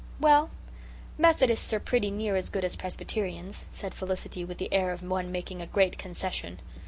[0.19, 0.49] "Well,
[1.19, 5.31] Methodists are pretty near as good as Presbyterians," said Felicity, with the air of one
[5.31, 6.59] making a great concession.